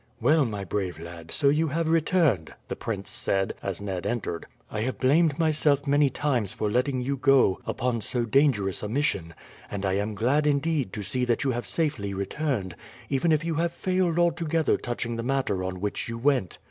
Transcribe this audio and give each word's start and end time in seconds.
"Well, 0.19 0.45
my 0.45 0.63
brave 0.63 0.97
lad, 0.97 1.29
so 1.29 1.49
you 1.49 1.67
have 1.67 1.87
returned," 1.87 2.55
the 2.69 2.75
prince 2.75 3.07
said 3.07 3.53
as 3.61 3.79
Ned 3.79 4.07
entered. 4.07 4.47
"I 4.71 4.79
have 4.79 4.97
blamed 4.99 5.37
myself 5.37 5.85
many 5.85 6.09
times 6.09 6.51
for 6.53 6.71
letting 6.71 7.01
you 7.03 7.15
go 7.17 7.61
upon 7.67 8.01
so 8.01 8.25
dangerous 8.25 8.81
a 8.81 8.89
mission, 8.89 9.35
and 9.69 9.85
I 9.85 9.93
am 9.93 10.15
glad 10.15 10.47
indeed 10.47 10.91
to 10.93 11.03
see 11.03 11.23
that 11.25 11.43
you 11.43 11.51
have 11.51 11.67
safely 11.67 12.15
returned, 12.15 12.75
even 13.09 13.31
if 13.31 13.45
you 13.45 13.53
have 13.53 13.73
failed 13.73 14.17
altogether 14.17 14.75
touching 14.75 15.17
the 15.17 15.21
matter 15.21 15.63
on 15.63 15.79
which 15.79 16.09
you 16.09 16.17
went." 16.17 16.57